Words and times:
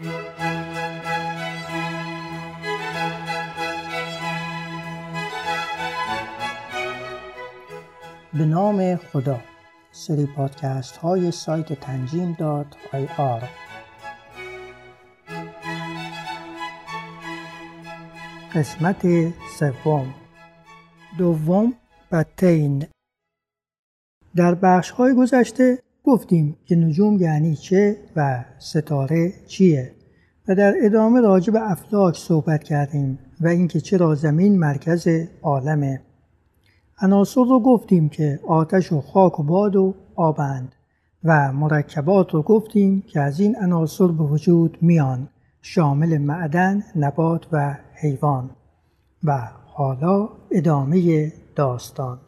به 0.00 0.08
نام 8.34 8.96
خدا. 8.96 9.40
سری 9.92 10.26
پادکست 10.26 10.96
های 10.96 11.30
سایت 11.30 11.72
تنجیم 11.72 12.36
دات 12.38 12.66
آی 12.92 13.08
آر. 13.18 13.48
قسمت 18.54 19.06
سوم. 19.58 20.14
دوم 21.18 21.74
بتین 22.12 22.86
در 24.36 24.54
بخش 24.54 24.90
های 24.90 25.14
گذشته 25.14 25.82
گفتیم 26.10 26.56
که 26.64 26.76
نجوم 26.76 27.20
یعنی 27.20 27.56
چه 27.56 27.96
و 28.16 28.44
ستاره 28.58 29.32
چیه 29.46 29.92
و 30.48 30.54
در 30.54 30.74
ادامه 30.82 31.20
راجع 31.20 31.52
به 31.52 31.70
افلاک 31.70 32.16
صحبت 32.16 32.64
کردیم 32.64 33.18
و 33.40 33.48
اینکه 33.48 33.80
چرا 33.80 34.14
زمین 34.14 34.58
مرکز 34.58 35.08
عالمه. 35.42 36.00
عناصر 37.02 37.44
رو 37.44 37.60
گفتیم 37.60 38.08
که 38.08 38.40
آتش 38.46 38.92
و 38.92 39.00
خاک 39.00 39.40
و 39.40 39.42
باد 39.42 39.76
و 39.76 39.94
آبند 40.16 40.74
و 41.24 41.52
مرکبات 41.52 42.34
رو 42.34 42.42
گفتیم 42.42 43.02
که 43.02 43.20
از 43.20 43.40
این 43.40 43.56
عناصر 43.56 44.06
به 44.06 44.24
وجود 44.24 44.78
میان 44.80 45.28
شامل 45.62 46.18
معدن، 46.18 46.84
نبات 46.96 47.46
و 47.52 47.76
حیوان. 47.94 48.50
و 49.24 49.48
حالا 49.64 50.28
ادامه 50.50 51.32
داستان. 51.56 52.18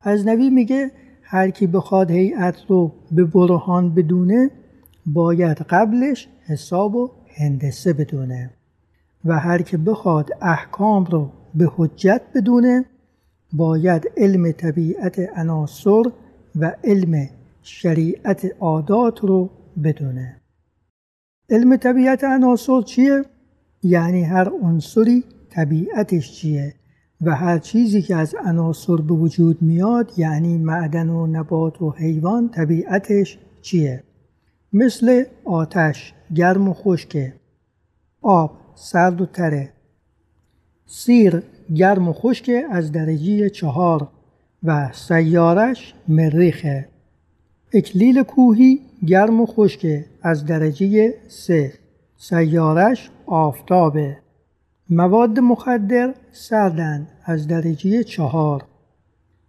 از 0.00 0.26
نبی 0.26 0.50
میگه 0.50 0.90
هر 1.28 1.50
کی 1.50 1.66
بخواد 1.66 2.10
هیئت 2.10 2.56
رو 2.68 2.92
به 3.10 3.24
برهان 3.24 3.94
بدونه 3.94 4.50
باید 5.06 5.56
قبلش 5.56 6.28
حساب 6.46 6.94
و 6.94 7.10
هندسه 7.36 7.92
بدونه. 7.92 8.50
و 9.24 9.38
هر 9.38 9.62
کی 9.62 9.76
بخواد 9.76 10.30
احکام 10.42 11.04
رو 11.04 11.30
به 11.54 11.72
حجت 11.76 12.22
بدونه 12.34 12.84
باید 13.52 14.10
علم 14.16 14.52
طبیعت 14.52 15.18
عناصر 15.36 16.02
و 16.56 16.72
علم 16.84 17.28
شریعت 17.62 18.46
عادات 18.60 19.20
رو 19.20 19.50
بدونه. 19.84 20.36
علم 21.50 21.76
طبیعت 21.76 22.24
عناصر 22.24 22.82
چیه؟ 22.82 23.24
یعنی 23.82 24.22
هر 24.24 24.48
عنصری 24.62 25.24
طبیعتش 25.50 26.32
چیه؟ 26.32 26.74
و 27.20 27.34
هر 27.34 27.58
چیزی 27.58 28.02
که 28.02 28.16
از 28.16 28.34
عناصر 28.44 28.96
به 28.96 29.14
وجود 29.14 29.62
میاد 29.62 30.12
یعنی 30.16 30.58
معدن 30.58 31.08
و 31.08 31.26
نبات 31.26 31.82
و 31.82 31.90
حیوان 31.90 32.48
طبیعتش 32.48 33.38
چیه؟ 33.62 34.02
مثل 34.72 35.24
آتش 35.44 36.14
گرم 36.34 36.68
و 36.68 36.74
خشکه 36.74 37.34
آب 38.22 38.50
سرد 38.74 39.20
و 39.20 39.26
تره. 39.26 39.72
سیر 40.86 41.42
گرم 41.74 42.08
و 42.08 42.12
خشک 42.12 42.50
از 42.70 42.92
درجه 42.92 43.50
چهار 43.50 44.08
و 44.62 44.92
سیارش 44.92 45.94
مریخه 46.08 46.88
اکلیل 47.72 48.22
کوهی 48.22 48.80
گرم 49.06 49.40
و 49.40 49.46
خشک 49.46 50.04
از 50.22 50.46
درجه 50.46 51.14
سه. 51.28 51.72
سیارش 52.16 53.10
آفتابه. 53.26 54.18
مواد 54.90 55.38
مخدر 55.38 56.14
سردن 56.32 57.08
از 57.24 57.48
درجه 57.48 58.04
چهار 58.04 58.64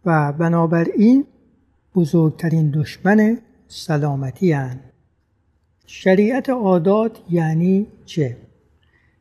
و 0.05 0.33
بنابراین 0.33 1.25
بزرگترین 1.95 2.71
دشمن 2.71 3.38
سلامتی 3.67 4.52
هن. 4.52 4.79
شریعت 5.85 6.49
عادات 6.49 7.19
یعنی 7.29 7.88
چه؟ 8.05 8.38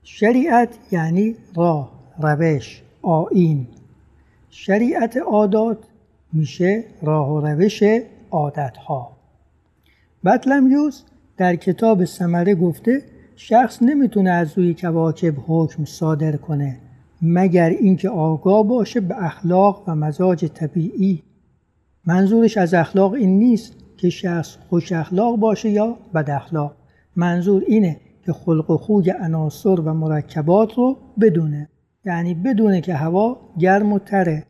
شریعت 0.03 0.79
یعنی 0.91 1.37
راه، 1.57 1.93
روش، 2.19 2.83
آین 3.03 3.67
شریعت 4.51 5.17
عادات 5.17 5.79
میشه 6.33 6.85
راه 7.03 7.33
و 7.33 7.47
روش 7.47 7.83
عادت 8.31 8.77
ها 8.77 9.17
بطلمیوس 10.25 11.03
در 11.37 11.57
کتاب 11.57 12.05
سمره 12.05 12.55
گفته 12.55 13.03
شخص 13.37 13.83
نمی‌تونه 13.83 14.31
از 14.31 14.59
روی 14.59 14.75
کواکب 14.75 15.35
حکم 15.47 15.85
صادر 15.85 16.37
کنه 16.37 16.77
مگر 17.23 17.69
اینکه 17.69 18.09
آگاه 18.09 18.67
باشه 18.69 19.01
به 19.01 19.25
اخلاق 19.25 19.85
و 19.87 19.95
مزاج 19.95 20.47
طبیعی. 20.47 21.23
منظورش 22.07 22.57
از 22.57 22.75
اخلاق 22.75 23.13
این 23.13 23.39
نیست 23.39 23.73
که 23.97 24.11
شخص 24.11 24.57
خوش 24.69 24.93
اخلاق 24.93 25.37
باشه 25.37 25.71
یا 25.71 25.97
بد 26.15 26.31
اخلاق. 26.31 26.77
منظور 27.17 27.63
اینه 27.67 28.01
که 28.27 28.33
خلق 28.33 28.71
و 28.71 28.77
خوی 28.77 29.11
عناصر 29.11 29.81
و 29.81 29.95
مرکبات 29.95 30.75
رو 30.75 30.97
بدونه. 31.21 31.69
یعنی 32.05 32.35
بدونه 32.35 32.81
که 32.81 32.95
هوا 32.95 33.41
گرم 33.59 33.93
و 33.93 33.99
تره. 33.99 34.47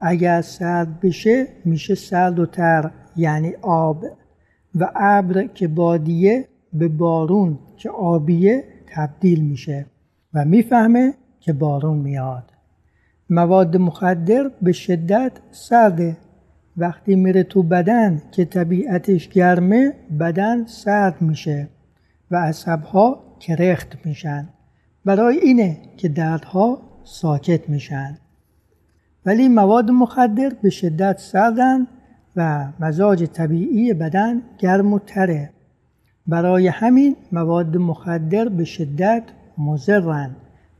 اگر 0.00 0.42
سرد 0.42 1.00
بشه 1.00 1.46
میشه 1.64 1.94
سرد 1.94 2.38
و 2.38 2.46
تر 2.46 2.90
یعنی 3.16 3.52
آب. 3.62 4.04
و 4.74 4.92
ابر 4.96 5.46
که 5.46 5.68
بادیه 5.68 6.48
به 6.78 6.88
بارون 6.88 7.58
که 7.76 7.90
آبیه 7.90 8.64
تبدیل 8.86 9.40
میشه 9.40 9.86
و 10.34 10.44
می‌فهمه 10.44 11.14
که 11.40 11.52
بارون 11.52 11.98
میاد. 11.98 12.52
مواد 13.30 13.76
مخدر 13.76 14.50
به 14.62 14.72
شدت 14.72 15.32
سرده. 15.50 16.16
وقتی 16.76 17.16
میره 17.16 17.42
تو 17.42 17.62
بدن 17.62 18.22
که 18.32 18.44
طبیعتش 18.44 19.28
گرمه 19.28 19.92
بدن 20.20 20.66
سرد 20.66 21.22
میشه 21.22 21.68
و 22.30 22.36
عصبها 22.36 23.36
کرخت 23.40 24.06
میشن. 24.06 24.48
برای 25.04 25.36
اینه 25.36 25.78
که 25.96 26.08
دردها 26.08 26.78
ساکت 27.04 27.68
میشن. 27.68 28.18
ولی 29.26 29.48
مواد 29.48 29.90
مخدر 29.90 30.52
به 30.62 30.70
شدت 30.70 31.18
سردن 31.18 31.86
و 32.36 32.72
مزاج 32.80 33.24
طبیعی 33.24 33.94
بدن 33.94 34.42
گرم 34.58 34.92
و 34.92 34.98
تره 34.98 35.50
برای 36.28 36.68
همین 36.68 37.16
مواد 37.32 37.76
مخدر 37.76 38.48
به 38.48 38.64
شدت 38.64 39.22
مزرن 39.58 40.30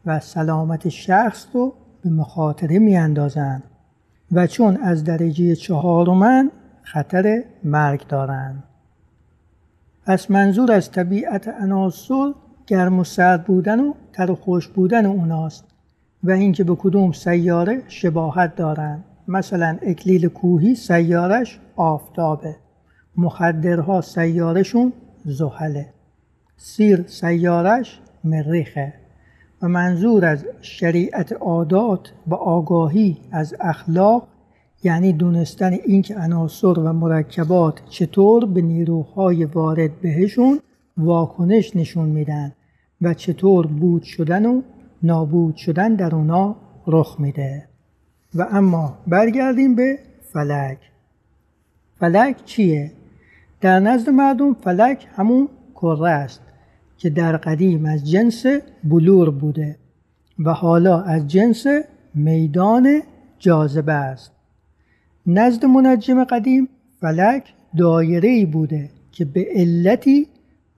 و 0.06 0.20
سلامت 0.20 0.88
شخص 0.88 1.46
رو 1.52 1.72
به 2.02 2.10
مخاطره 2.10 2.78
میاندازند 2.78 3.62
و 4.32 4.46
چون 4.46 4.76
از 4.76 5.04
درجه 5.04 5.54
چهارمن 5.54 6.50
خطر 6.82 7.44
مرگ 7.64 8.06
دارند. 8.06 8.62
پس 10.06 10.30
منظور 10.30 10.72
از 10.72 10.90
طبیعت 10.90 11.48
عناصر 11.48 12.32
گرم 12.66 12.98
و 12.98 13.04
سرد 13.04 13.44
بودن 13.44 13.80
و 13.80 13.92
تر 14.12 14.30
و 14.30 14.34
خوش 14.34 14.68
بودن 14.68 15.06
اوناست 15.06 15.64
و 16.24 16.30
اینکه 16.30 16.64
به 16.64 16.74
کدوم 16.74 17.12
سیاره 17.12 17.82
شباهت 17.88 18.56
دارند. 18.56 19.04
مثلا 19.28 19.78
اکلیل 19.82 20.28
کوهی 20.28 20.74
سیارش 20.74 21.60
آفتابه. 21.76 22.56
مخدرها 23.16 24.00
سیارشون 24.00 24.92
زحله 25.26 25.86
سیر 26.56 27.04
سیارش 27.06 28.00
مریخه 28.24 28.92
و 29.62 29.68
منظور 29.68 30.24
از 30.24 30.44
شریعت 30.62 31.32
عادات 31.32 32.12
و 32.26 32.34
آگاهی 32.34 33.16
از 33.30 33.54
اخلاق 33.60 34.28
یعنی 34.82 35.12
دونستن 35.12 35.72
اینکه 35.72 36.16
عناصر 36.16 36.78
و 36.78 36.92
مرکبات 36.92 37.80
چطور 37.88 38.46
به 38.46 38.62
نیروهای 38.62 39.44
وارد 39.44 40.00
بهشون 40.00 40.60
واکنش 40.96 41.76
نشون 41.76 42.08
میدن 42.08 42.52
و 43.02 43.14
چطور 43.14 43.66
بود 43.66 44.02
شدن 44.02 44.46
و 44.46 44.62
نابود 45.02 45.56
شدن 45.56 45.94
در 45.94 46.14
اونا 46.14 46.56
رخ 46.86 47.20
میده. 47.20 47.68
و 48.34 48.46
اما 48.50 48.98
برگردیم 49.06 49.74
به 49.74 49.98
فلک. 50.32 50.78
فلک 52.00 52.44
چیه؟ 52.44 52.92
در 53.60 53.80
نزد 53.80 54.10
مردم 54.10 54.54
فلک 54.54 55.06
همون 55.16 55.48
کره 55.74 56.10
است 56.10 56.40
که 56.98 57.10
در 57.10 57.36
قدیم 57.36 57.86
از 57.86 58.10
جنس 58.10 58.46
بلور 58.84 59.30
بوده 59.30 59.76
و 60.38 60.52
حالا 60.52 61.00
از 61.00 61.28
جنس 61.28 61.66
میدان 62.14 63.02
جاذبه 63.38 63.92
است. 63.92 64.32
نزد 65.26 65.64
منجم 65.64 66.24
قدیم 66.24 66.68
فلک 67.00 67.54
دایره 67.78 68.28
ای 68.28 68.46
بوده 68.46 68.90
که 69.12 69.24
به 69.24 69.46
علتی 69.54 70.26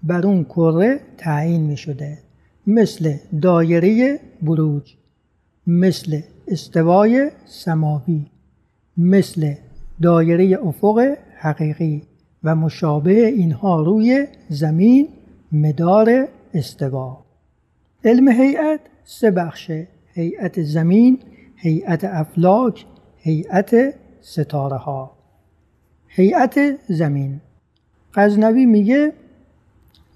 بر 0.03 0.27
اون 0.27 0.45
کره 0.45 1.01
تعیین 1.19 1.63
می 1.63 1.77
شده 1.77 2.19
مثل 2.67 3.15
دایره 3.43 4.21
بروج 4.43 4.95
مثل 5.67 6.21
استوای 6.49 7.31
سماوی 7.47 8.27
مثل 8.97 9.55
دایره 10.03 10.59
افق 10.67 11.17
حقیقی. 11.39 12.03
و 12.45 12.55
مشابه 12.55 13.27
اینها 13.27 13.83
روی 13.83 14.27
زمین 14.49 15.09
مدار 15.53 16.29
استوا 16.55 17.25
علم 18.05 18.29
هیئت 18.29 18.81
سه 19.05 19.31
بخشه 19.31 19.89
هیئت 20.15 20.63
زمین 20.63 21.19
هیئت 21.57 22.05
افلاک 22.05 22.87
هیئت 23.17 23.95
ستاره 24.21 24.77
ها 24.77 25.19
هیئت 26.09 26.79
زمین. 26.89 27.41
غزنوی 28.15 28.67
میگه 28.67 29.13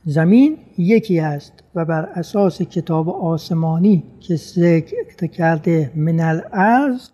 زمین 0.04 0.58
یکی 0.78 1.20
است 1.20 1.52
و 1.74 1.84
بر 1.84 2.04
اساس 2.04 2.62
کتاب 2.62 3.08
آسمانی 3.08 4.04
که 4.20 4.36
ذکر 4.36 5.26
کرده 5.26 5.92
من 5.94 6.20
الارض 6.20 7.08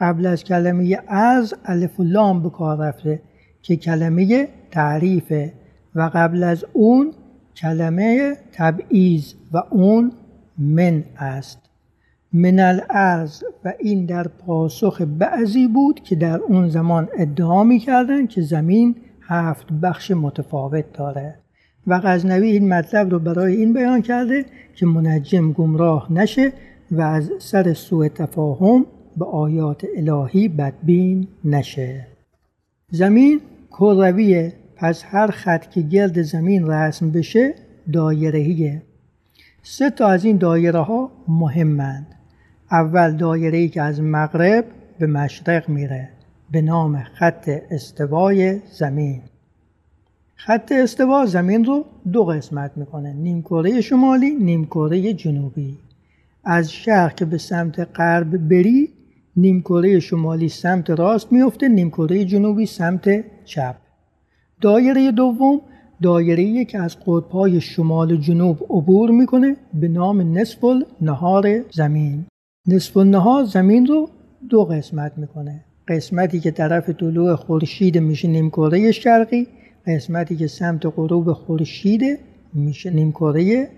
قبل 0.00 0.26
از 0.26 0.44
کلمه 0.44 0.98
از 1.08 1.54
الف 1.64 2.00
و 2.00 2.02
لام 2.02 2.42
به 2.42 2.50
کار 2.50 2.78
رفته. 2.78 3.20
که 3.66 3.76
کلمه 3.76 4.48
تعریفه 4.70 5.52
و 5.94 6.10
قبل 6.14 6.42
از 6.42 6.64
اون 6.72 7.12
کلمه 7.56 8.36
تبعیض 8.52 9.34
و 9.52 9.62
اون 9.70 10.12
من 10.58 11.04
است. 11.18 11.58
من 12.32 12.58
الارض 12.60 13.42
و 13.64 13.72
این 13.78 14.06
در 14.06 14.28
پاسخ 14.28 15.02
بعضی 15.18 15.68
بود 15.68 16.00
که 16.00 16.16
در 16.16 16.38
اون 16.38 16.68
زمان 16.68 17.08
ادعا 17.18 17.64
می 17.64 17.78
کردن 17.78 18.26
که 18.26 18.42
زمین 18.42 18.96
هفت 19.20 19.72
بخش 19.72 20.10
متفاوت 20.10 20.92
داره. 20.92 21.34
و 21.86 22.00
غزنوی 22.04 22.50
این 22.50 22.68
مطلب 22.68 23.10
رو 23.10 23.18
برای 23.18 23.56
این 23.56 23.72
بیان 23.72 24.02
کرده 24.02 24.44
که 24.74 24.86
منجم 24.86 25.52
گمراه 25.52 26.12
نشه 26.12 26.52
و 26.90 27.00
از 27.00 27.30
سر 27.38 27.74
سوء 27.74 28.08
تفاهم 28.08 28.86
به 29.16 29.24
آیات 29.24 29.86
الهی 29.96 30.48
بدبین 30.48 31.28
نشه. 31.44 32.06
زمین 32.90 33.40
کرویه 33.78 34.52
پس 34.76 35.04
هر 35.06 35.26
خط 35.26 35.70
که 35.70 35.80
گرد 35.80 36.22
زمین 36.22 36.66
رسم 36.66 37.10
بشه 37.10 37.54
دایرهیه. 37.92 38.82
سه 39.62 39.90
تا 39.90 40.06
از 40.06 40.24
این 40.24 40.36
دایره 40.36 40.78
ها 40.78 41.10
مهمند. 41.28 42.06
اول 42.70 43.16
دایره 43.16 43.58
ای 43.58 43.68
که 43.68 43.82
از 43.82 44.00
مغرب 44.00 44.64
به 44.98 45.06
مشرق 45.06 45.68
میره 45.68 46.08
به 46.50 46.62
نام 46.62 47.02
خط 47.14 47.50
استوای 47.70 48.60
زمین. 48.72 49.22
خط 50.34 50.72
استوا 50.72 51.26
زمین 51.26 51.64
رو 51.64 51.84
دو 52.12 52.24
قسمت 52.24 52.70
می‌کنه 52.76 53.12
نیم 53.12 53.42
کره 53.42 53.80
شمالی 53.80 54.30
نیم 54.30 54.64
کره 54.64 55.12
جنوبی. 55.12 55.78
از 56.44 56.72
شرق 56.72 57.14
که 57.14 57.24
به 57.24 57.38
سمت 57.38 57.78
غرب 57.80 58.48
بری 58.48 58.88
نیم 59.36 59.60
کره 59.60 60.00
شمالی 60.00 60.48
سمت 60.48 60.90
راست 60.90 61.32
میفته 61.32 61.68
نیم 61.68 61.90
کره 61.90 62.24
جنوبی 62.24 62.66
سمت 62.66 63.24
چپ 63.46 63.76
دایره 64.60 65.12
دوم 65.12 65.60
دایره 66.02 66.64
که 66.64 66.78
از 66.78 66.96
قطبهای 67.06 67.60
شمال 67.60 68.16
جنوب 68.16 68.66
عبور 68.70 69.10
می‌کنه 69.10 69.56
به 69.74 69.88
نام 69.88 70.38
نصف 70.38 70.64
نهار 71.00 71.64
زمین. 71.70 72.24
نصف 72.68 72.96
نهار 72.96 73.44
زمین 73.44 73.86
رو 73.86 74.08
دو 74.48 74.64
قسمت 74.64 75.18
می‌کنه. 75.18 75.64
قسمتی 75.88 76.40
که 76.40 76.50
طرف 76.50 76.90
طلوع 76.90 77.34
خورشید 77.34 77.98
میشه 77.98 78.28
نیم 78.28 78.50
کره 78.50 78.92
شرقی 78.92 79.46
قسمتی 79.86 80.36
که 80.36 80.46
سمت 80.46 80.86
غروب 80.86 81.32
خورشید 81.32 82.18
میشه 82.54 82.90
نیم 82.90 83.12
کره 83.12 83.68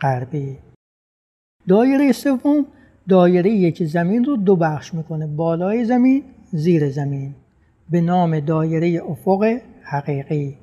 غربی. 0.00 0.56
دایره 1.68 2.12
سوم 2.12 2.66
دایره 3.08 3.70
که 3.70 3.84
زمین 3.86 4.24
رو 4.24 4.36
دو 4.36 4.56
بخش 4.56 4.94
می‌کنه 4.94 5.26
بالای 5.26 5.84
زمین 5.84 6.22
زیر 6.52 6.90
زمین. 6.90 7.34
به 7.90 8.00
نام 8.00 8.40
دایره 8.40 9.02
افق 9.10 9.58
حقیقی. 9.82 10.56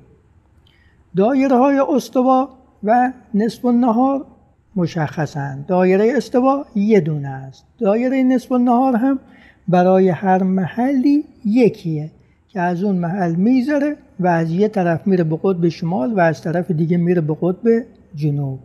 دایره 1.16 1.56
های 1.56 1.78
استوا 1.78 2.48
و 2.84 3.12
نصف 3.34 3.64
النهار 3.64 4.26
مشخصند. 4.76 5.66
دایره 5.66 6.12
استوا 6.16 6.64
یه 6.74 7.00
دونه 7.00 7.28
است. 7.28 7.64
دایره 7.78 8.22
نصف 8.22 8.52
النهار 8.52 8.96
هم 8.96 9.18
برای 9.68 10.08
هر 10.08 10.42
محلی 10.42 11.24
یکیه 11.44 12.10
که 12.48 12.60
از 12.60 12.84
اون 12.84 12.96
محل 12.96 13.34
می‌ذاره 13.34 13.96
و 14.20 14.26
از 14.26 14.50
یه 14.50 14.68
طرف 14.68 15.06
میره 15.06 15.24
به 15.24 15.38
قطب 15.42 15.68
شمال 15.68 16.12
و 16.12 16.20
از 16.20 16.42
طرف 16.42 16.70
دیگه 16.70 16.96
میره 16.96 17.20
به 17.20 17.36
قطب 17.40 17.84
جنوب. 18.14 18.60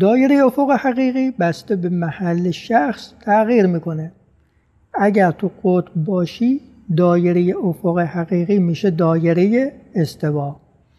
دایره 0.00 0.44
افق 0.44 0.70
حقیقی 0.70 1.30
بسته 1.30 1.76
به 1.76 1.88
محل 1.88 2.50
شخص 2.50 3.12
تغییر 3.20 3.66
می‌کنه. 3.66 4.12
اگر 4.94 5.30
تو 5.30 5.50
قطب 5.64 5.94
باشی 5.94 6.60
دایره 6.96 7.54
افق 7.64 7.98
حقیقی 7.98 8.58
میشه 8.58 8.90
دایره 8.90 9.72
استوا. 9.94 10.56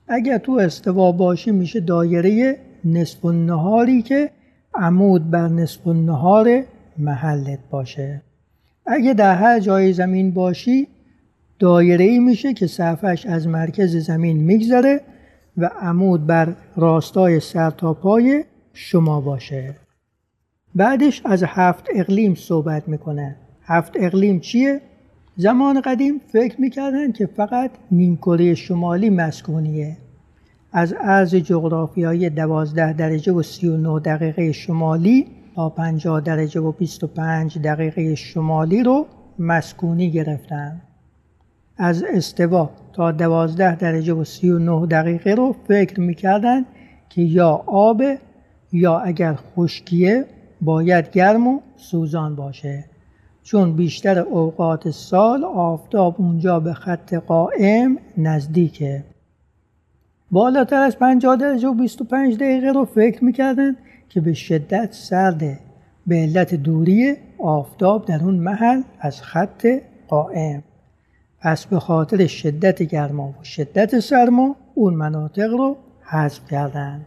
اگر 0.08 0.38
تو 0.38 0.52
استوا 0.52 1.12
باشی 1.12 1.52
میشه 1.52 1.80
دایره 1.80 2.58
نصف 2.86 3.26
النهاری 3.26 4.02
که 4.02 4.30
عمود 4.74 5.32
بر 5.32 5.48
نصف 5.48 5.88
النهار 5.88 6.64
محلت 6.98 7.60
باشه. 7.70 8.22
اگه 8.86 9.14
در 9.14 9.36
هر 9.36 9.60
جای 9.60 9.94
زمین 9.94 10.32
باشی 10.32 10.88
دایره 11.60 12.06
ای 12.06 12.20
میشه 12.20 12.54
که 12.54 12.68
صفحش 12.68 13.26
از 13.26 13.48
مرکز 13.48 13.96
زمین 13.96 14.38
میگذره 14.38 15.02
و 15.58 15.70
عمود 15.82 16.28
بر 16.28 16.56
راستای 16.76 17.40
سر 17.40 17.70
تا 17.70 17.94
پای 17.94 18.44
شما 18.74 19.22
باشه. 19.22 19.76
بعدش 20.76 21.22
از 21.26 21.44
هفت 21.48 21.88
اقلیم 21.96 22.36
صحبت 22.36 22.88
می‌کنه. 22.88 23.36
هفت 23.64 23.94
اقلیم 23.96 24.40
چیه؟ 24.40 24.82
زمان 25.42 25.82
قدیم 25.82 26.22
فکر 26.28 26.62
می‌کردن 26.62 27.12
که 27.12 27.26
فقط 27.26 27.72
نیمکره 27.92 28.56
شمالی 28.56 29.10
مسکونیه. 29.10 29.98
از 30.72 30.94
عرض 30.94 31.36
جغرافیایی 31.36 32.30
12 32.30 32.94
درجه 32.94 33.32
و 33.32 33.44
39 33.44 34.00
دقیقه 34.00 34.52
شمالی 34.52 35.28
تا 35.56 35.70
50 35.70 36.22
درجه 36.22 36.62
و 36.62 36.72
25 36.72 37.58
دقیقه 37.58 38.16
شمالی 38.16 38.84
رو 38.84 39.06
مسکونی 39.40 40.12
گرفتن. 40.12 40.82
از 41.78 42.04
استوا 42.04 42.70
تا 42.94 43.12
12 43.12 43.76
درجه 43.76 44.14
و 44.14 44.24
39 44.24 44.86
دقیقه 44.86 45.34
رو 45.34 45.56
فکر 45.68 46.00
می‌کردن 46.00 46.66
که 47.10 47.22
یا 47.22 47.64
آب 47.66 48.02
یا 48.72 49.00
اگر 49.00 49.34
خشکیه 49.34 50.26
باید 50.62 51.12
گرم 51.12 51.48
و 51.48 51.60
سوزان 51.76 52.36
باشه. 52.36 52.89
چون 53.50 53.76
بیشتر 53.76 54.20
اوقات 54.20 54.90
سال 54.90 55.44
آفتاب 55.44 56.16
اونجا 56.18 56.60
به 56.60 56.74
خط 56.74 57.14
قائم 57.14 57.98
نزدیکه. 58.18 59.04
بالاتر 60.32 60.82
از 60.82 60.98
50 60.98 61.36
درجه 61.36 61.68
و 61.68 61.74
25 61.74 62.36
دقیقه 62.36 62.72
رو 62.72 62.86
فکر 62.86 63.24
می‌کردن 63.24 63.76
که 64.10 64.22
به 64.22 64.34
شدت 64.34 64.90
سرده 64.92 65.60
به 66.08 66.16
علت 66.16 66.56
دوری 66.56 67.16
آفتاب 67.40 68.06
در 68.06 68.24
اون 68.24 68.36
محل 68.36 68.82
از 69.00 69.22
خط 69.22 69.68
قائم. 70.08 70.64
پس 71.42 71.66
به 71.66 71.80
خاطر 71.80 72.28
شدت 72.28 72.84
گرما 72.84 73.28
و 73.28 73.44
شدت 73.44 74.00
سرما 74.00 74.56
اون 74.76 74.94
مناطق 74.94 75.52
رو 75.52 75.78
حذف 76.02 76.48
کردن. 76.52 77.06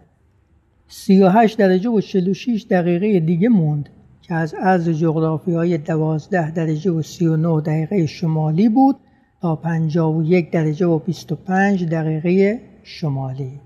38 0.88 1.58
درجه 1.58 1.90
و 1.90 2.00
46 2.00 2.66
دقیقه 2.70 3.20
دیگه 3.20 3.48
موند. 3.48 3.88
که 4.22 4.34
از 4.34 4.54
عرض 4.54 4.88
جغرافی 4.88 5.54
های 5.54 5.78
12 5.78 6.50
درجه 6.50 6.90
و 6.90 7.02
39 7.02 7.60
دقیقه 7.60 8.06
شمالی 8.06 8.68
بود 8.68 8.96
تا 9.40 9.56
51 9.56 10.50
درجه 10.50 10.86
و 10.86 10.98
25 10.98 11.84
دقیقه 11.84 12.60
شمالی. 12.82 13.60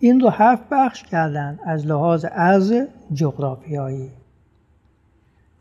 این 0.00 0.20
رو 0.20 0.28
هفت 0.28 0.62
بخش 0.70 1.02
کردن 1.02 1.58
از 1.66 1.86
لحاظ 1.86 2.24
عرض 2.24 2.74
جغرافیایی. 3.12 4.10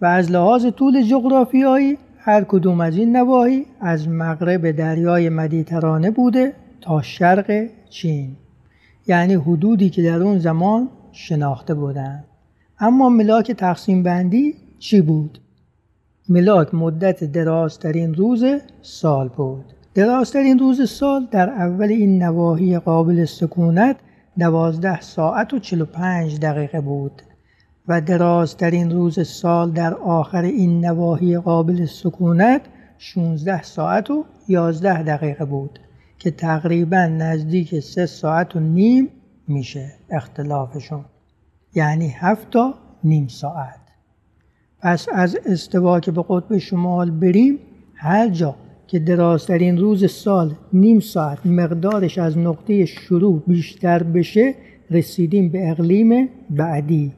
و 0.01 0.05
از 0.05 0.31
لحاظ 0.31 0.65
طول 0.65 1.03
جغرافیایی 1.03 1.97
هر 2.17 2.43
کدوم 2.43 2.81
از 2.81 2.97
این 2.97 3.17
نواحی 3.17 3.65
از 3.79 4.07
مغرب 4.07 4.71
دریای 4.71 5.29
مدیترانه 5.29 6.11
بوده 6.11 6.53
تا 6.81 7.01
شرق 7.01 7.67
چین 7.89 8.35
یعنی 9.07 9.33
حدودی 9.33 9.89
که 9.89 10.03
در 10.03 10.23
اون 10.23 10.39
زمان 10.39 10.89
شناخته 11.11 11.73
بودند 11.73 12.23
اما 12.83 13.09
ملاک 13.09 13.51
تقسیم 13.51 14.03
بندی 14.03 14.55
چی 14.79 15.01
بود؟ 15.01 15.39
ملاک 16.29 16.73
مدت 16.73 17.23
درازترین 17.23 18.13
روز 18.13 18.43
سال 18.81 19.27
بود 19.27 19.65
درازترین 19.93 20.59
روز 20.59 20.89
سال 20.89 21.27
در 21.31 21.49
اول 21.49 21.87
این 21.87 22.23
نواحی 22.23 22.79
قابل 22.79 23.25
سکونت 23.25 23.95
دوازده 24.39 25.01
ساعت 25.01 25.53
و 25.53 25.59
45 25.59 26.39
دقیقه 26.39 26.81
بود 26.81 27.21
و 27.87 28.01
درازترین 28.01 28.91
روز 28.91 29.27
سال 29.27 29.71
در 29.71 29.93
آخر 29.93 30.43
این 30.43 30.85
نواحی 30.85 31.37
قابل 31.37 31.85
سکونت 31.85 32.61
16 32.97 33.61
ساعت 33.61 34.11
و 34.11 34.25
11 34.47 35.03
دقیقه 35.03 35.45
بود 35.45 35.79
که 36.19 36.31
تقریبا 36.31 37.05
نزدیک 37.05 37.79
3 37.79 38.05
ساعت 38.05 38.55
و 38.55 38.59
نیم 38.59 39.09
میشه 39.47 39.93
اختلافشون 40.09 41.05
یعنی 41.75 42.07
7 42.07 42.49
تا 42.51 42.73
نیم 43.03 43.27
ساعت. 43.27 43.79
پس 44.79 45.07
از 45.11 45.37
استوا 45.45 45.99
که 45.99 46.11
به 46.11 46.23
قطب 46.29 46.57
شمال 46.57 47.11
بریم 47.11 47.59
هر 47.95 48.29
جا 48.29 48.55
که 48.87 48.99
درازترین 48.99 49.77
روز 49.77 50.11
سال 50.11 50.55
نیم 50.73 50.99
ساعت 50.99 51.45
مقدارش 51.45 52.17
از 52.17 52.37
نقطه 52.37 52.85
شروع 52.85 53.43
بیشتر 53.47 54.03
بشه 54.03 54.55
رسیدیم 54.91 55.49
به 55.49 55.69
اقلیم 55.69 56.29
بعدی. 56.49 57.11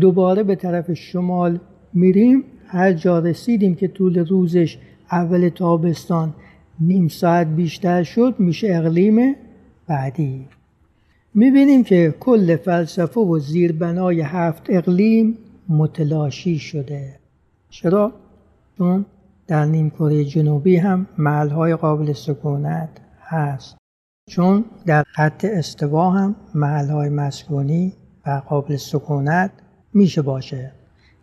دوباره 0.00 0.42
به 0.42 0.54
طرف 0.54 0.92
شمال 0.92 1.58
میریم 1.92 2.44
هر 2.66 2.92
جا 2.92 3.18
رسیدیم 3.18 3.74
که 3.74 3.88
طول 3.88 4.18
روزش 4.18 4.78
اول 5.12 5.48
تابستان 5.48 6.34
نیم 6.80 7.08
ساعت 7.08 7.46
بیشتر 7.46 8.02
شد 8.02 8.34
میشه 8.38 8.68
اقلیم 8.70 9.34
بعدی. 9.86 10.46
می‌بینیم 11.34 11.84
که 11.84 12.14
کل 12.20 12.56
فلسفه 12.56 13.20
و 13.20 13.38
زیربنای 13.38 14.20
هفت 14.20 14.66
اقلیم 14.68 15.38
متلاشی 15.68 16.58
شده. 16.58 17.18
چرا؟ 17.68 18.12
چون 18.78 19.06
در 19.46 19.64
نیمکره 19.64 20.24
جنوبی 20.24 20.76
هم 20.76 21.06
محلهای 21.18 21.76
قابل 21.76 22.12
سکونت 22.12 22.88
هست. 23.20 23.76
چون 24.30 24.64
در 24.86 25.04
خط 25.06 25.44
استوا 25.44 26.10
هم 26.10 26.36
محلهای 26.54 27.08
مسکونی 27.08 27.92
و 28.26 28.42
قابل 28.48 28.76
سکونت 28.76 29.50
میشه 29.94 30.22
باشه. 30.22 30.72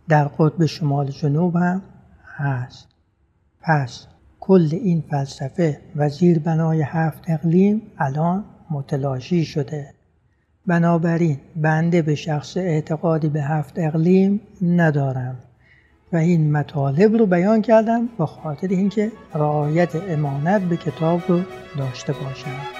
در 0.08 0.24
قطب 0.24 0.66
شمال 0.66 1.06
جنوب 1.06 1.56
هم 1.56 1.82
هست. 2.24 2.88
پس 3.60 4.06
کل 4.40 4.68
این 4.72 5.04
فلسفه 5.10 5.80
و 5.96 6.08
زیربنای 6.08 6.82
هفت 6.82 7.24
اقلیم 7.26 7.82
الان 7.98 8.44
متلاشی 8.70 9.44
شده. 9.44 9.97
بنابراین 10.68 11.38
بنده 11.56 12.02
به 12.02 12.14
شخص 12.14 12.56
اعتقادی 12.56 13.28
به 13.28 13.42
هفت 13.42 13.74
اقلیم 13.76 14.40
ندارم 14.62 15.36
و 16.12 16.16
این 16.16 16.52
مطالب 16.52 17.16
رو 17.16 17.26
بیان 17.26 17.62
کردم 17.62 18.08
به 18.18 18.26
خاطر 18.26 18.68
اینکه 18.68 19.12
رعایت 19.34 19.96
امانت 20.08 20.62
به 20.62 20.76
کتاب 20.76 21.20
رو 21.28 21.40
داشته 21.78 22.12
باشم. 22.12 22.77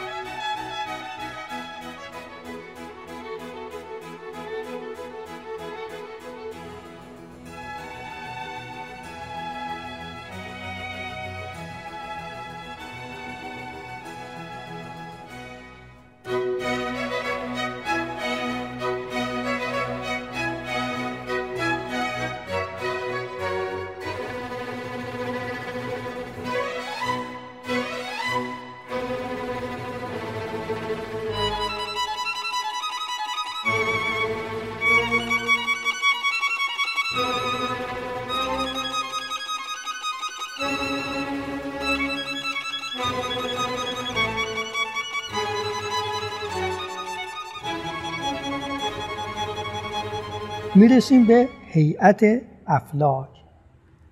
می‌رسیم 50.79 51.27
به 51.27 51.49
هیئت 51.67 52.25
افلاک. 52.67 53.29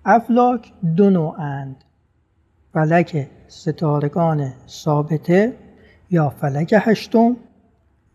افلاک 0.05 0.73
دو 0.95 1.09
نوعند 1.09 1.83
فلک 2.73 3.27
ستارگان 3.47 4.53
ثابته 4.67 5.53
یا 6.11 6.29
فلک 6.29 6.75
هشتم. 6.77 7.37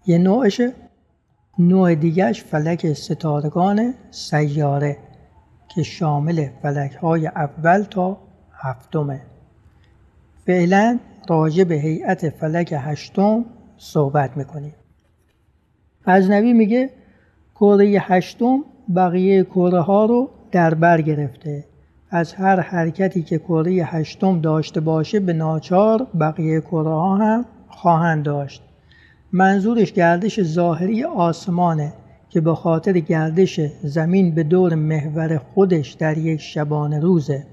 یه 0.07 0.19
نوعشه 0.19 0.73
نوع 1.59 1.95
دیگرش 1.95 2.43
فلک 2.43 2.93
ستارگان 2.93 3.95
سیاره 4.11 4.97
که 5.75 5.83
شامل 5.83 6.49
فلک 6.63 6.93
های 6.95 7.27
اول 7.27 7.83
تا 7.83 8.19
هفتمه. 8.53 9.21
فعلا 10.47 10.99
راجع 11.29 11.65
به 11.65 11.75
هیئت 11.75 12.29
فلک 12.31 12.75
هشتم 12.79 13.45
صحبت 13.77 14.37
می‌کنیم. 14.37 14.75
غزنوی 16.07 16.53
میگه 16.53 16.91
کره 17.63 17.99
هشتم 18.01 18.65
بقیه 18.97 19.45
کره 19.45 19.81
ها 19.81 20.05
رو 20.05 20.31
در 20.53 20.75
بر 20.75 21.01
گرفته. 21.01 21.65
از 22.11 22.35
هر 22.35 22.61
حرکتی 22.61 23.23
که 23.23 23.39
کره 23.39 23.73
هشتم 23.73 24.41
داشته 24.41 24.81
باشه 24.81 25.21
به 25.21 25.33
ناچار 25.33 26.07
بقیه 26.21 26.61
کره 26.61 26.91
ها 26.91 27.17
هم 27.17 27.45
خواهند 27.69 28.25
داشت. 28.25 28.63
منظورش 29.33 29.93
گردش 29.93 30.43
ظاهری 30.43 31.05
آسمانه 31.05 31.93
که 32.31 32.41
به 32.41 32.55
خاطر 32.55 32.93
گردش 32.93 33.61
زمین 33.83 34.35
به 34.35 34.43
دور 34.43 34.75
محور 34.75 35.39
خودش 35.55 35.93
در 35.93 36.19
یک 36.19 36.41
شبانه 36.41 37.01
روزه. 37.01 37.47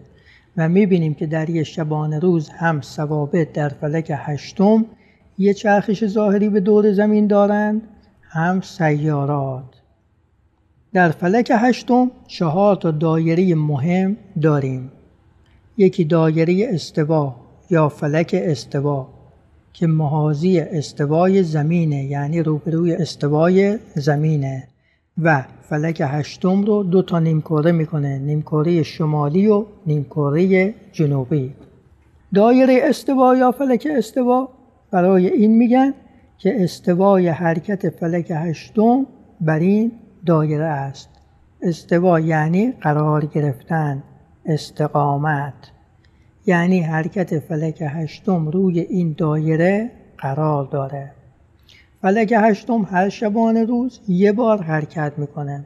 و 0.58 0.70
می‌بینیم 0.70 1.14
که 1.14 1.26
در 1.26 1.50
یک 1.50 1.68
شبانه 1.68 2.20
روز 2.20 2.50
هم 2.50 2.82
ثوابت 2.82 3.54
در 3.54 3.70
فلک 3.70 4.12
هشتم 4.16 4.86
یه 5.38 5.54
چرخش 5.54 6.06
ظاهری 6.06 6.50
به 6.50 6.60
دور 6.60 6.92
زمین 6.92 7.28
دارند 7.28 7.82
هم 8.22 8.62
سیارات. 8.62 9.79
در 10.94 11.10
فلک 11.10 11.52
هشتم 11.56 12.12
چهار 12.28 12.76
تا 12.76 12.92
دایره 12.92 13.56
مهم 13.56 14.18
داریم. 14.42 14.92
یکی 15.78 16.06
دایره 16.06 16.68
استوا 16.74 17.36
یا 17.70 17.90
فلک 17.90 18.36
استوا 18.40 19.08
که 19.74 19.88
محاذی 19.88 20.60
استوای 20.60 21.44
زمینه 21.44 22.04
یعنی 22.04 22.44
روبروی 22.44 22.94
استوای 22.94 23.80
زمینه 23.96 24.68
و 25.18 25.46
فلک 25.62 26.02
هشتم 26.06 26.64
رو 26.64 26.84
دو 26.84 27.02
تا 27.02 27.20
نیمکره 27.20 27.72
می‌کنه 27.72 28.18
نیمکره 28.18 28.84
شمالی 28.84 29.48
و 29.48 29.66
نیمکره 29.86 30.74
جنوبی. 30.92 31.54
دایره 32.34 32.80
استوا 32.84 33.36
یا 33.36 33.52
فلک 33.52 33.88
استوا 33.98 34.50
برای 34.92 35.28
این 35.28 35.58
میگن 35.58 35.94
که 36.38 36.64
استوای 36.64 37.28
حرکت 37.28 37.90
فلک 37.90 38.32
هشتم 38.36 39.06
بر 39.42 39.60
این 39.60 39.92
دایره 40.26 40.66
است. 40.66 41.10
استوا 41.62 42.20
یعنی 42.20 42.72
قرار 42.72 43.26
گرفتن 43.26 44.04
استقامت. 44.46 45.54
یعنی 46.46 46.82
حرکت 46.82 47.40
فلک 47.40 47.84
هشتم 47.88 48.48
روی 48.48 48.80
این 48.80 49.16
دایره 49.18 49.92
قرار 50.18 50.66
داره. 50.66 51.12
فلک 52.02 52.34
هشتم 52.38 52.88
هر 52.92 53.10
شبانه 53.10 53.64
روز 53.64 54.00
یه 54.08 54.32
بار 54.32 54.62
حرکت 54.62 55.14
می‌کنه. 55.18 55.66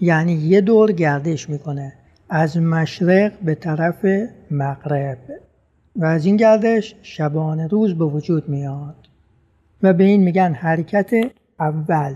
یعنی 0.00 0.32
یه 0.32 0.60
دور 0.60 0.92
گردش 0.92 1.50
می‌کنه. 1.50 1.92
از 2.28 2.56
مشرق 2.56 3.32
به 3.40 3.54
طرف 3.54 4.06
مغرب. 4.50 5.18
و 5.96 6.04
از 6.04 6.26
این 6.26 6.36
گردش 6.36 6.94
شبانه 7.02 7.66
روز 7.66 7.98
به 7.98 8.04
وجود 8.04 8.48
میاد. 8.48 9.08
و 9.82 9.92
به 9.92 10.04
این 10.04 10.22
میگن 10.22 10.52
حرکت 10.52 11.10
اول. 11.60 12.14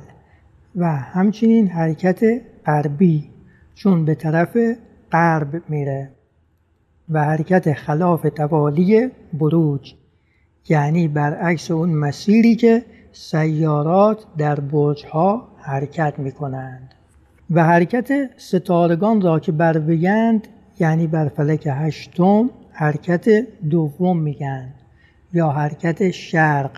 و 0.76 0.96
همچنین 0.96 1.68
حرکت 1.68 2.20
غربی 2.66 3.30
چون 3.75 4.04
به 4.04 4.14
طرف 4.14 4.56
غرب 5.12 5.62
میره 5.68 6.10
و 7.08 7.25
حرکت 7.25 7.72
خلاف 7.72 8.26
توالی 8.37 9.10
بروج 9.32 9.94
یعنی 10.68 11.08
برعکس 11.08 11.70
اون 11.70 11.90
مسیری 11.90 12.56
که 12.56 12.84
سیارات 13.12 14.25
در 14.38 14.60
برجها 14.60 15.48
حرکت 15.58 16.14
می 16.18 16.32
کنند 16.32 16.94
و 17.50 17.64
حرکت 17.64 18.30
ستارگان 18.37 19.20
را 19.20 19.40
که 19.40 19.52
بر 19.52 19.78
ویند 19.78 20.48
یعنی 20.80 21.06
بر 21.06 21.28
فلک 21.28 21.68
هشتم 21.70 22.50
حرکت 22.72 23.28
دوم 23.70 24.18
میگن 24.18 24.68
یا 25.32 25.48
حرکت 25.48 26.10
شرق 26.10 26.70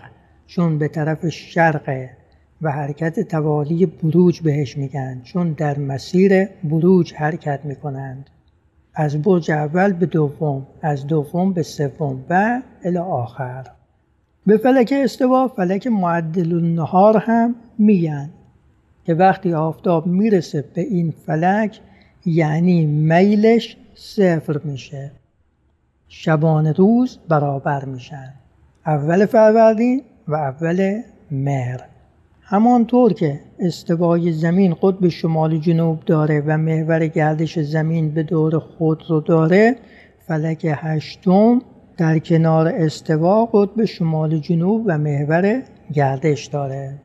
چون 0.47 0.77
به 0.77 0.87
طرف 0.87 1.29
شرقه 1.29 2.20
و 2.61 2.71
حرکت 2.71 3.19
توالی 3.19 3.85
بروج 3.85 4.41
بهش 4.41 4.77
میگن 4.77 5.21
چون 5.23 5.51
در 5.51 5.79
مسیر 5.79 6.45
بروج 6.45 7.13
حرکت 7.13 7.59
می‌کنند. 7.63 8.29
از 8.93 9.21
برج 9.21 9.51
اول 9.51 9.93
به 9.93 10.05
دوم 10.05 10.67
از 10.81 11.07
دوم 11.07 11.53
به 11.53 11.63
سوم 11.63 12.25
و 12.29 12.61
الی 12.83 12.97
آخر. 12.97 13.67
به 14.45 14.57
فلک 14.57 14.93
استوا 15.03 15.47
فلک 15.47 15.87
معدل 15.87 16.53
النهار 16.53 17.17
هم 17.17 17.55
میگن 17.77 18.29
که 19.05 19.13
وقتی 19.13 19.53
آفتاب 19.53 20.07
می‌رسه 20.07 20.65
به 20.73 20.81
این 20.81 21.13
فلک 21.25 21.79
یعنی 22.25 22.85
میلش 22.85 23.77
صفر 23.95 24.61
میشه. 24.63 25.11
شبان 26.07 26.67
روز 26.67 27.19
برابر 27.29 27.85
میشن. 27.85 28.33
اول 28.85 29.25
فروردین 29.25 30.01
و 30.27 30.35
اول 30.35 31.01
مهر. 31.31 31.90
همانطور 32.51 33.13
که 33.13 33.39
استوای 33.59 34.31
زمین 34.31 34.73
قطب 34.81 35.07
شمال 35.07 35.57
جنوب 35.57 35.99
داره 36.05 36.43
و 36.45 36.57
محور 36.57 37.07
گردش 37.07 37.59
زمین 37.59 38.11
به 38.11 38.23
دور 38.23 38.59
خود 38.59 39.03
رو 39.09 39.21
داره 39.21 39.75
فلک 40.27 40.67
هشتم 40.69 41.61
در 41.97 42.19
کنار 42.19 42.67
استوا 42.67 43.45
قطب 43.45 43.85
شمال 43.85 44.37
جنوب 44.37 44.83
و 44.85 44.97
محور 44.97 45.61
گردش 45.93 46.45
داره. 46.45 47.01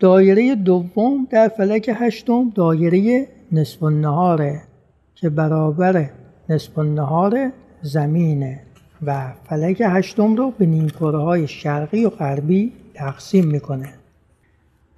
دایره 0.00 0.54
دوم 0.54 1.26
در 1.30 1.48
فلک 1.48 1.90
هشتم 1.94 2.52
دایره 2.54 3.26
نصف 3.52 3.82
النهاره 3.82 4.60
که 5.14 5.30
برابر 5.30 6.10
نصف 6.48 6.78
النهار 6.78 7.52
زمینه 7.82 8.60
و 9.06 9.32
فلک 9.44 9.82
هشتم 9.86 10.36
رو 10.36 10.52
به 10.58 10.66
نیمکره 10.66 11.18
های 11.18 11.48
شرقی 11.48 12.04
و 12.04 12.10
غربی 12.10 12.72
تقسیم 12.94 13.46
می‌کنه. 13.46 13.97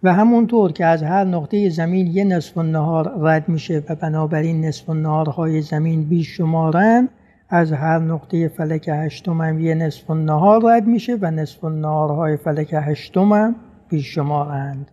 و 0.02 0.12
همونطور 0.12 0.73
که 0.73 0.87
از 0.87 1.02
هر 1.02 1.25
نقطه 1.25 1.69
زمین 1.69 2.07
یه 2.07 2.25
نصف 2.25 2.59
نهار 2.59 3.14
رد 3.19 3.49
میشه 3.49 3.83
و 3.88 3.95
بنابراین 3.95 4.64
نصف 4.64 4.90
نهارهای 4.90 5.62
زمین 5.62 6.04
بیشمارن 6.04 7.09
از 7.49 7.73
هر 7.73 7.99
نقطه 7.99 8.49
فلک 8.49 8.88
هشتم 8.92 9.40
هم 9.40 9.61
یه 9.61 9.75
نصف 9.75 10.11
نهار 10.11 10.61
رد 10.64 10.87
میشه 10.87 11.19
و 11.21 11.30
نصف 11.30 11.64
نهارهای 11.64 12.37
فلک 12.37 12.69
هشتم 12.73 13.33
هم 13.33 13.57
بیشمارند. 13.88 14.90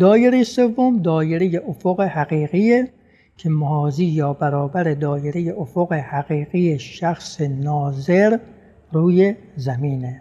دایره 0.00 0.44
سوم 0.44 1.02
دایره 1.02 1.62
افق 1.68 2.00
حقیقیه 2.00 2.88
که 3.36 3.50
محاضی 3.50 4.04
یا 4.04 4.32
برابر 4.32 4.94
دایره 4.94 5.54
افق 5.58 5.92
حقیقی 5.92 6.78
شخص 6.78 7.40
ناظر 7.40 8.38
روی 8.92 9.34
زمینه. 9.56 10.20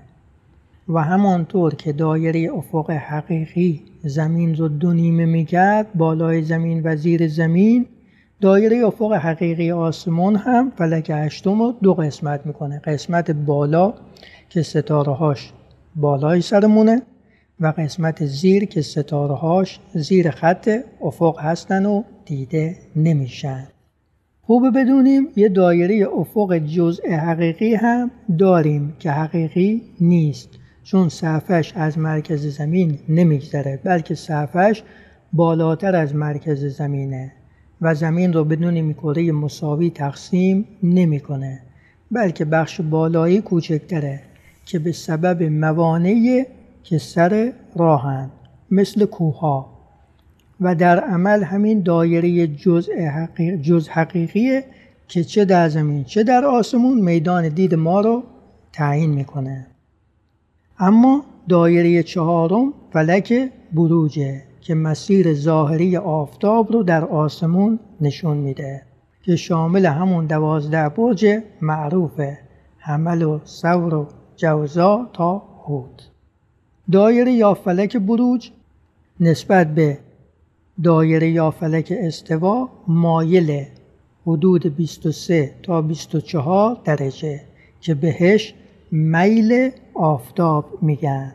و 0.89 1.03
همانطور 1.03 1.75
که 1.75 1.93
دایره 1.93 2.50
افق 2.53 2.91
حقیقی 2.91 3.81
زمین 4.03 4.55
رو 4.55 4.67
دو 4.67 4.93
نیمه 4.93 5.25
می‌کرد 5.25 5.93
بالای 5.93 6.41
زمین 6.41 6.81
و 6.84 6.96
زیر 6.96 7.27
زمین 7.27 7.86
دایره 8.41 8.86
افق 8.86 9.13
حقیقی 9.13 9.72
آسمان 9.72 10.36
هم 10.36 10.72
فلک 10.77 11.12
هشتم 11.13 11.62
رو 11.62 11.74
دو 11.84 11.93
قسمت 11.93 12.46
می‌کنه. 12.46 12.79
قسمت 12.79 13.31
بالا 13.31 13.93
که 14.50 14.62
ستاره 14.62 15.13
هاش 15.13 15.53
بالای 15.96 16.41
سرمونه 16.41 17.01
و 17.60 17.74
قسمت 17.77 18.25
زیر 18.25 18.65
که 18.65 18.81
ستاره 18.81 19.36
هاش 19.36 19.79
زیر 19.93 20.31
خط 20.31 20.69
افق 21.01 21.39
هستن 21.39 21.86
و 21.86 22.03
دیده 22.25 22.75
نمیشن. 22.96 23.67
خوبه 24.41 24.72
بدونیم 24.72 25.27
یه 25.36 25.50
دایره 25.50 26.08
افق 26.17 26.58
جزء 26.58 27.10
حقیقی 27.10 27.75
هم 27.75 28.12
داریم 28.38 28.93
که 29.00 29.12
حقیقی 29.12 29.81
نیست. 30.01 30.59
چون 30.91 31.10
صفحش 31.10 31.74
از 31.75 31.98
مرکز 31.98 32.46
زمین 32.58 33.00
نمیگذره 33.10 33.79
بلکه 33.84 34.15
صفحش 34.15 34.84
بالاتر 35.34 35.96
از 35.96 36.15
مرکز 36.15 36.65
زمینه 36.65 37.31
و 37.81 37.96
زمین 37.96 38.34
رو 38.34 38.43
بدون 38.43 38.93
کره 38.93 39.31
مساوی 39.31 39.89
تقسیم 39.89 40.65
نمی‌کنه 40.84 41.62
بلکه 42.12 42.46
بخش 42.46 42.81
بالایی 42.81 43.41
کوچکتره 43.41 44.22
که 44.65 44.79
به 44.79 44.91
سبب 44.91 45.43
موانعی 45.43 46.46
که 46.84 46.98
سر 46.98 47.53
راهن 47.75 48.29
مثل 48.72 49.05
کوها 49.05 49.69
و 50.62 50.75
در 50.75 51.00
عمل 51.00 51.43
همین 51.43 51.81
دایره 51.81 52.48
جز, 52.48 52.89
حقیق 52.89 53.55
جز 53.55 53.89
حقیقیه 53.89 54.63
که 55.08 55.24
چه 55.24 55.46
در 55.46 55.69
زمین 55.69 56.03
چه 56.03 56.24
در 56.24 56.46
آسمون 56.46 57.01
میدان 57.01 57.50
دید 57.50 57.75
ما 57.75 58.01
رو 58.01 58.24
تعیین 58.74 59.10
می‌کنه. 59.10 59.67
اما 60.79 61.24
دایره 61.50 62.03
چهارم 62.03 62.74
فلک 62.93 63.51
بروجه 63.74 64.43
که 64.62 64.75
مسیر 64.75 65.33
ظاهری 65.33 65.98
آفتاب 65.98 66.71
رو 66.71 66.83
در 66.83 67.05
آسمون 67.05 67.79
نشون 68.01 68.38
میده 68.38 68.81
که 69.24 69.36
شامل 69.36 69.86
همون 69.86 70.25
دوازده 70.25 70.89
برج 70.89 71.39
معروفه 71.62 72.38
حمل 72.77 73.21
و 73.21 73.39
سور 73.43 73.93
و 73.93 74.07
جوزا 74.38 75.09
تا 75.13 75.43
هود. 75.65 76.01
دایره 76.91 77.31
یا 77.31 77.53
فلک 77.53 77.98
بروج 77.98 78.51
نسبت 79.19 79.75
به 79.75 79.98
دایره 80.83 81.29
یا 81.29 81.51
فلک 81.51 81.93
استوا 81.98 82.69
مایل 82.88 83.65
حدود 84.25 84.75
23 84.75 85.51
تا 85.63 85.81
24 85.81 86.77
درجه 86.86 87.41
که 87.81 87.95
بهش 87.95 88.53
میل 88.91 89.69
آفتاب 90.00 90.65
میگن. 90.82 91.34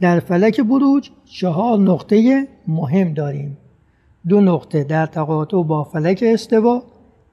در 0.00 0.20
فلک 0.20 0.60
بروج 0.60 1.10
چهار 1.24 1.78
نقطه 1.78 2.48
مهم 2.68 3.12
داریم. 3.12 3.56
دو 4.28 4.40
نقطه 4.40 4.84
در 4.84 5.06
تقاطع 5.06 5.62
با 5.62 5.84
فلک 5.84 6.24
استوا 6.26 6.82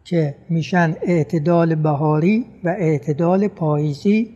که 0.03 0.35
میشن 0.49 0.95
اعتدال 1.01 1.75
بهاری 1.75 2.45
و 2.63 2.69
اعتدال 2.69 3.47
پاییزی 3.47 4.29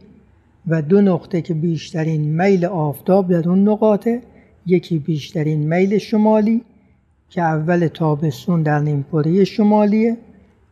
و 0.67 0.81
دو 0.81 1.01
نقطه 1.01 1.41
که 1.41 1.53
بیشترین 1.53 2.21
میل 2.21 2.65
آفتاب 2.65 3.31
در 3.31 3.49
اون 3.49 3.69
نقاطه 3.69 4.21
یکی 4.65 4.99
بیشترین 4.99 5.75
میل 5.75 5.97
شمالی 5.97 6.61
که 7.29 7.41
اول 7.41 7.87
تابستون 7.87 8.63
در 8.63 8.79
نیمکره 8.79 9.43
شمالیه 9.43 10.17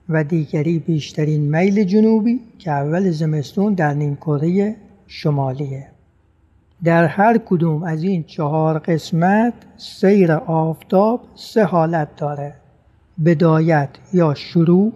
و 0.10 0.24
دیگری 0.24 0.80
بیشترین 0.80 1.42
میل 1.58 1.84
جنوبی 1.84 2.40
که 2.60 2.72
اول 2.72 3.12
زمستون 3.12 3.74
در 3.74 3.94
نیمکره 3.94 4.76
شمالیه. 5.08 5.88
در 6.84 7.06
هر 7.06 7.38
کدوم 7.38 7.84
از 7.84 8.04
این 8.04 8.24
چهار 8.24 8.80
قسمت 8.80 9.54
سیر 9.78 10.32
آفتاب 10.32 11.22
سه 11.36 11.64
حالت 11.64 12.16
داره. 12.16 12.56
بدایت 13.26 13.90
یا 14.14 14.34
شروع 14.34 14.94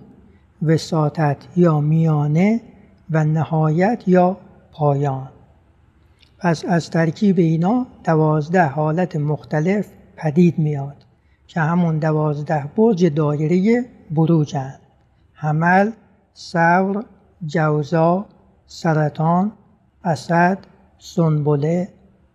وساطت 0.62 1.38
یا 1.56 1.80
میانه 1.80 2.62
و 3.10 3.24
نهایت 3.24 4.04
یا 4.08 4.38
پایان. 4.72 5.30
پس 6.38 6.66
از 6.66 6.90
ترکیب 6.90 7.40
اینا 7.40 7.86
دوازده 8.04 8.66
حالت 8.66 9.16
مختلف 9.16 9.88
پدید 10.18 10.60
میاد 10.60 10.96
که 11.48 11.60
همون 11.60 12.00
دوازده 12.00 12.66
برج 12.76 13.06
دایره 13.06 13.86
بروجن. 14.12 14.76
حمل، 15.34 15.92
سور، 16.34 17.06
جوزا، 17.46 18.26
سرطان، 18.66 19.52
اسد، 20.04 20.58
سنبله، 20.98 21.90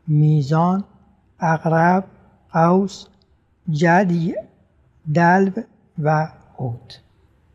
میزان، 0.08 0.84
اغرب، 1.40 2.04
قوس، 2.52 3.06
جدی، 3.70 4.34
دلب 5.14 5.64
و 5.98 6.28
عود. 6.58 6.94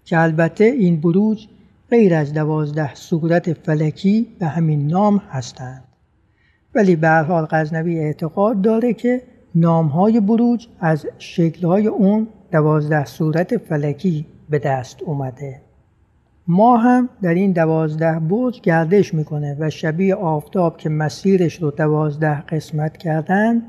که 0.05 0.19
البته 0.19 0.63
این 0.63 1.01
بروج 1.01 1.47
غیر 1.89 2.15
از 2.15 2.33
دوازده 2.33 2.95
صورت 2.95 3.53
فلکی 3.53 4.27
به 4.39 4.47
همین 4.47 4.87
نام 4.87 5.17
هستند. 5.17 5.83
ولی 6.75 6.95
به 6.95 7.09
حال 7.09 7.47
غزنوی 7.51 7.99
اعتقاد 7.99 8.61
داره 8.61 8.93
که 8.93 9.23
نامهای 9.55 10.19
بروج 10.19 10.67
از 10.79 11.05
شکلهای 11.17 11.87
اون 11.87 12.27
دوازده 12.51 13.05
صورت 13.05 13.57
فلکی 13.57 14.25
به 14.49 14.59
دست 14.59 15.01
اومده. 15.01 15.61
ما 16.51 16.77
هم 16.77 17.09
در 17.21 17.33
این 17.33 17.51
دوازده 17.51 18.19
برج 18.19 18.61
گردش 18.61 19.13
می‌کنه 19.13 19.57
و 19.59 19.69
شبیه 19.69 20.15
آفتاب 20.15 20.77
که 20.77 20.89
مسیرش 20.89 21.61
رو 21.61 21.71
دوازده 21.71 22.41
قسمت 22.41 22.97
کردن 22.97 23.61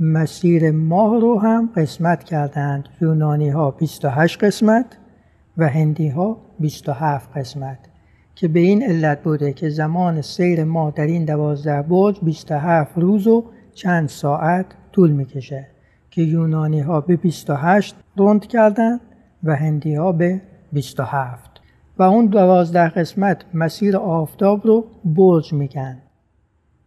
مسیر 0.00 0.70
ماه 0.70 1.20
رو 1.20 1.40
هم 1.40 1.70
قسمت 1.76 2.24
کردند. 2.24 2.88
یونانی 3.00 3.48
ها 3.48 3.70
28 3.70 4.44
قسمت 4.44 4.86
و 5.58 5.68
هندی 5.68 6.08
ها 6.08 6.36
27 6.60 7.30
قسمت 7.36 7.78
که 8.34 8.48
به 8.48 8.60
این 8.60 8.82
علت 8.82 9.22
بوده 9.22 9.52
که 9.52 9.70
زمان 9.70 10.20
سیر 10.20 10.64
ما 10.64 10.90
در 10.90 11.06
این 11.06 11.24
دوازده 11.24 11.82
برج 11.82 12.20
27 12.22 12.98
روز 12.98 13.26
و 13.26 13.44
چند 13.74 14.08
ساعت 14.08 14.66
طول 14.92 15.10
می‌کشه 15.10 15.66
که 16.10 16.22
یونانی 16.22 16.80
ها 16.80 17.00
به 17.00 17.16
28 17.16 17.96
روند 18.16 18.46
کردن 18.46 19.00
و 19.44 19.56
هندی 19.56 19.94
ها 19.94 20.12
به 20.12 20.40
27 20.72 21.47
و 21.98 22.02
اون 22.02 22.26
دوازده 22.26 22.88
قسمت 22.88 23.44
مسیر 23.54 23.96
آفتاب 23.96 24.66
رو 24.66 24.84
برج 25.04 25.52
میگن 25.52 25.98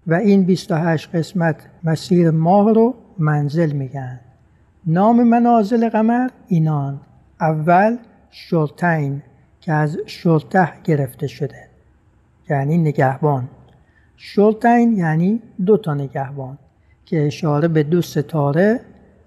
و 0.08 0.13
این 0.13 0.43
28 0.43 1.15
قسمت 1.15 1.56
مسیر 1.84 2.32
ماه 2.32 2.74
رو 2.74 2.93
منزل 3.17 3.71
میگن 3.71 4.19
نام 4.86 5.24
منازل 5.24 5.89
قمر 5.89 6.30
اینان. 6.47 7.02
اول 7.41 7.97
شرطین 8.30 9.21
که 9.60 9.74
از 9.74 9.97
شرطه 10.06 10.69
گرفته 10.84 11.28
شده. 11.28 11.67
یعنی 12.50 12.78
نگهبان. 12.78 13.50
شرطین 14.15 14.93
یعنی 14.93 15.41
دو 15.65 15.78
تا 15.78 15.93
نگهبان 15.93 16.58
که 17.06 17.28
اشاره 17.28 17.67
به 17.67 17.84
دو 17.84 18.02
ستاره 18.02 18.80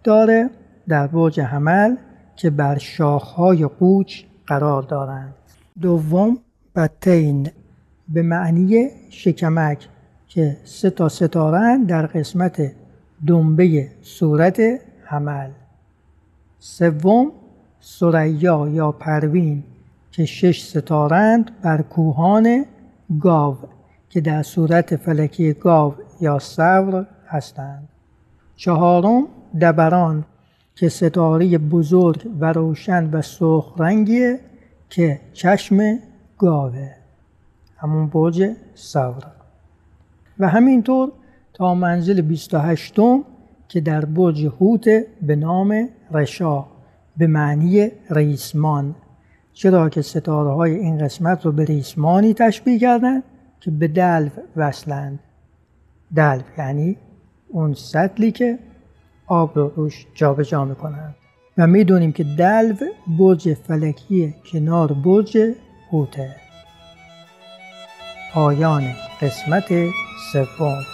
داره 0.04 0.50
در 0.88 1.06
برج 1.06 1.40
حمل 1.40 1.96
که 2.36 2.50
بر 2.50 2.78
شاخهای 2.78 3.66
قوچ 3.66 4.22
قرار 4.46 4.82
دارند. 4.82 5.34
دوم 5.82 6.38
بطین 6.76 7.50
به 8.08 8.22
معنی 8.22 8.88
شکمک 9.10 9.88
که 10.28 10.56
سه 10.64 10.90
تا 10.90 11.08
ستاره 11.08 11.78
در 11.88 12.06
قسمت 12.06 12.72
دنبه 13.26 13.88
صورت 14.02 14.60
حمل. 15.04 15.50
سوم 16.58 17.32
سریا 17.80 18.68
یا 18.68 18.92
پروین 18.92 19.62
که 20.10 20.24
شش 20.24 20.62
ستارند 20.62 21.50
بر 21.62 21.82
کوهان 21.82 22.64
گاو 23.20 23.56
که 24.10 24.20
در 24.20 24.42
صورت 24.42 24.96
فلکی 24.96 25.52
گاو 25.52 25.94
یا 26.20 26.38
سور 26.38 27.06
هستند. 27.26 27.88
چهارم 28.56 29.26
دبران 29.60 30.24
که 30.74 30.88
ستاره 30.88 31.58
بزرگ 31.58 32.30
و 32.40 32.52
روشن 32.52 33.10
و 33.10 33.22
سرخ 33.22 33.74
رنگیه 33.78 34.40
که 34.94 35.20
چشم 35.32 35.98
گاوه 36.38 36.90
همون 37.76 38.06
برج 38.06 38.50
سور 38.74 39.22
و 40.38 40.48
همینطور 40.48 41.12
تا 41.52 41.74
منزل 41.74 42.20
28 42.20 42.98
م 42.98 43.24
که 43.68 43.80
در 43.80 44.04
برج 44.04 44.44
هوت 44.44 44.84
به 45.22 45.36
نام 45.36 45.88
رشا 46.10 46.66
به 47.16 47.26
معنی 47.26 47.90
ریسمان. 48.10 48.94
چرا 49.52 49.88
که 49.88 50.02
ستاره 50.02 50.54
های 50.54 50.74
این 50.74 50.98
قسمت 50.98 51.46
رو 51.46 51.52
به 51.52 51.64
ریسمانی 51.64 52.34
تشبیه 52.34 52.78
کردن 52.78 53.22
که 53.60 53.70
به 53.70 53.88
دلو 53.88 54.28
وصلند. 54.56 55.18
دلو 56.16 56.42
یعنی 56.58 56.96
اون 57.48 57.74
سطلی 57.74 58.32
که 58.32 58.58
آب 59.26 59.58
رو 59.58 59.72
روش 59.76 60.06
جابجا 60.14 60.42
جا 60.42 60.64
می‌کنند. 60.64 61.14
و 61.58 61.66
می‌دونیم 61.66 62.12
که 62.12 62.24
دلو 62.24 62.74
برج 63.18 63.54
فلکی 63.54 64.34
کنار 64.52 64.92
برج 64.92 65.38
هوته 65.92 66.36
پایان 68.32 68.82
قسمت 69.20 69.68
سوم. 70.32 70.93